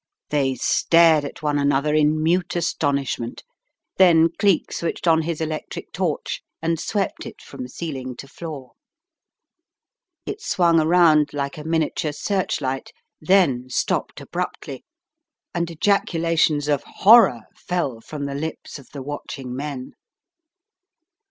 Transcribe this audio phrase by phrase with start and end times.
[0.31, 3.43] They stared at one another in mute astonishment,
[3.97, 8.71] then Cleek switched on his electric torch and swept it from ceiling to floor.
[10.25, 12.91] It swung around like a miniature searchlight,
[13.21, 14.83] then stopped abruptly,
[15.53, 19.91] and ejaculations of horror fell from the lips of the watching men.